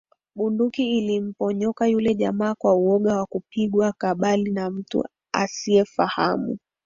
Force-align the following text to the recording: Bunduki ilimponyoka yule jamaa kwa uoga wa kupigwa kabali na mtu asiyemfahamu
Bunduki 0.35 0.97
ilimponyoka 0.97 1.87
yule 1.87 2.13
jamaa 2.15 2.55
kwa 2.55 2.75
uoga 2.75 3.17
wa 3.17 3.25
kupigwa 3.25 3.93
kabali 3.93 4.51
na 4.51 4.69
mtu 4.69 5.05
asiyemfahamu 5.33 6.57